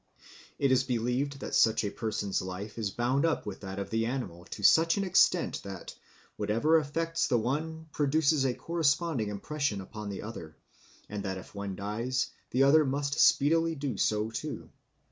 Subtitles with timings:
[0.57, 4.07] It is believed that such a person's life is bound up with that of the
[4.07, 5.93] animal to such an extent that,
[6.37, 10.57] whatever affects the one produces a corresponding impression upon the other,
[11.07, 14.71] and that if one dies the other must speedily do so too.